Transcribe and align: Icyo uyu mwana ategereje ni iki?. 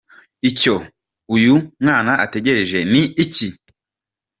Icyo 0.49 0.75
uyu 1.35 1.55
mwana 1.81 2.11
ategereje 2.25 2.79
ni 2.91 3.03
iki?. 3.23 3.47